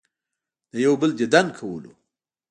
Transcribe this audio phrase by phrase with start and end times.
[0.71, 1.91] د يو بل ديدن کولو